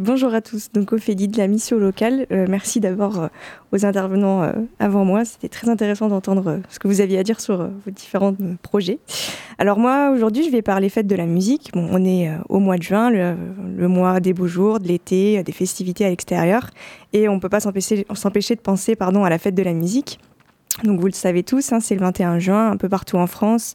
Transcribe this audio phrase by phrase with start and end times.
[0.00, 0.72] Bonjour à tous.
[0.72, 2.24] Donc Ophélie de la mission locale.
[2.32, 3.28] Euh, merci d'abord euh,
[3.70, 5.26] aux intervenants euh, avant moi.
[5.26, 8.98] C'était très intéressant d'entendre ce que vous aviez à dire sur vos différents projets.
[9.58, 11.72] Alors moi aujourd'hui je vais parler fête de la musique.
[11.74, 15.52] Bon, on est au mois de juin, le, mois des beaux jours, de l'été, des
[15.52, 16.70] festivités à l'extérieur,
[17.12, 20.18] et on ne peut pas s'empêcher de penser pardon à la fête de la musique.
[20.82, 23.74] Donc vous le savez tous, hein, c'est le 21 juin, un peu partout en France.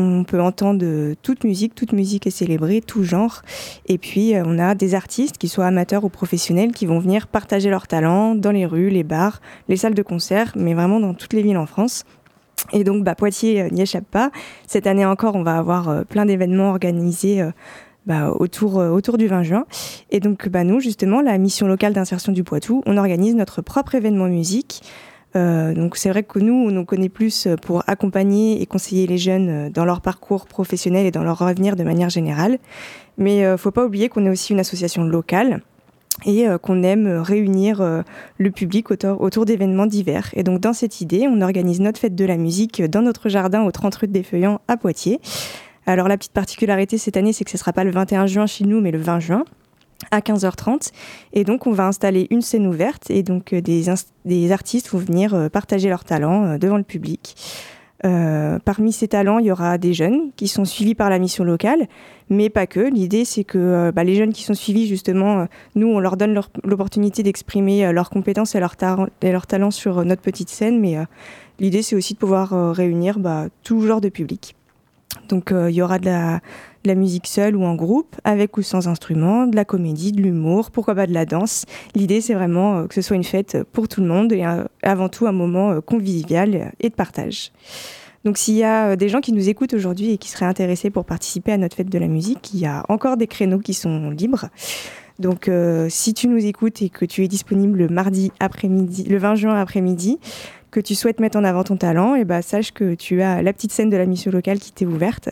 [0.00, 3.42] On peut entendre toute musique, toute musique est célébrée, tout genre.
[3.88, 7.26] Et puis, euh, on a des artistes, qui soient amateurs ou professionnels, qui vont venir
[7.26, 11.14] partager leur talent dans les rues, les bars, les salles de concert, mais vraiment dans
[11.14, 12.04] toutes les villes en France.
[12.72, 14.30] Et donc, bah, Poitiers euh, n'y échappe pas.
[14.68, 17.42] Cette année encore, on va avoir euh, plein d'événements organisés.
[18.06, 19.66] Bah, autour, autour du 20 juin.
[20.10, 23.96] Et donc, bah, nous, justement, la mission locale d'insertion du Poitou, on organise notre propre
[23.96, 24.80] événement musique
[25.34, 29.48] donc c'est vrai que nous, on nous connaît plus pour accompagner et conseiller les jeunes
[29.48, 32.58] euh, dans leur parcours professionnel et dans leur avenir de manière générale.
[33.16, 35.62] Mais il euh, ne faut pas oublier qu'on est aussi une association locale
[36.26, 38.02] et qu'on aime réunir
[38.38, 40.30] le public autour d'événements divers.
[40.32, 43.62] Et donc dans cette idée, on organise notre fête de la musique dans notre jardin
[43.62, 45.20] au 30 rue des Feuillants à Poitiers.
[45.86, 48.46] Alors la petite particularité cette année, c'est que ce ne sera pas le 21 juin
[48.46, 49.44] chez nous, mais le 20 juin
[50.10, 50.92] à 15h30.
[51.32, 53.86] Et donc, on va installer une scène ouverte et donc euh, des,
[54.24, 57.34] des artistes vont venir euh, partager leurs talents euh, devant le public.
[58.64, 61.88] parmi ces talents, il y aura des jeunes qui sont suivis par la mission locale,
[62.30, 62.78] mais pas que.
[62.78, 67.24] L'idée, c'est que bah, les jeunes qui sont suivis, justement, nous, on leur donne l'opportunité
[67.24, 70.96] d'exprimer leurs compétences et leurs, talents sur notre petite scène, mais
[71.58, 74.54] l'idée, c'est aussi de pouvoir réunir bah, tout genre de public.
[75.28, 76.40] Donc il y aura de la,
[76.84, 80.70] la musique seule ou en groupe, avec ou sans instrument, de la comédie, de l'humour,
[80.70, 81.64] pourquoi pas de la danse.
[81.94, 84.64] L'idée, c'est vraiment euh, que ce soit une fête pour tout le monde et euh,
[84.82, 87.52] avant tout un moment euh, convivial et de partage.
[88.24, 91.04] Donc s'il y a des gens qui nous écoutent aujourd'hui et qui seraient intéressés pour
[91.04, 94.10] participer à notre fête de la musique, il y a encore des créneaux qui sont
[94.10, 94.46] libres.
[95.20, 95.48] Donc
[95.88, 99.54] si tu nous écoutes et que tu es disponible le mardi après-midi, le 20 juin
[99.54, 100.18] après-midi,
[100.70, 103.42] que tu souhaites mettre en avant ton talent, et eh ben, sache que tu as
[103.42, 105.30] la petite scène de la mission locale qui t'est ouverte.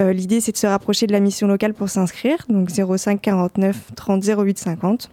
[0.00, 3.92] Euh, l'idée, c'est de se rapprocher de la mission locale pour s'inscrire, donc 05 49
[3.94, 5.10] 30 08 50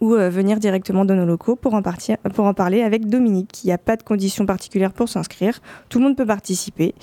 [0.00, 3.64] ou euh, venir directement dans nos locaux pour en, parler avec Dominique.
[3.64, 6.94] Il n'y a pas de conditions particulières pour s'inscrire, tout le monde peut participer.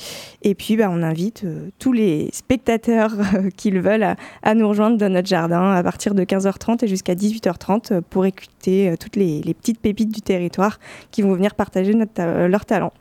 [0.44, 3.14] Et puis bah, on invite euh, tous les spectateurs
[3.58, 7.16] qui le veulent à, nous rejoindre dans notre jardin à partir de 15h30 et jusqu'à
[7.16, 10.80] 18h30 pour écouter toutes les, petites pépites du territoire
[11.12, 12.92] qui vont venir partager notre, leur talent.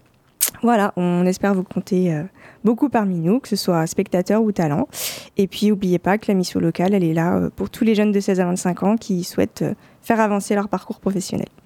[0.62, 2.22] Voilà, on espère vous compter
[2.66, 4.88] beaucoup parmi nous, que ce soit spectateurs ou talents.
[5.36, 7.94] Et puis, n'oubliez pas que la mission locale, elle est là euh, pour tous les
[7.94, 11.46] jeunes de 16 à 25 ans qui souhaitent euh, faire avancer leur parcours professionnel.